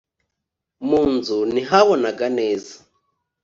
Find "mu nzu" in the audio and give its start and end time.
0.87-1.37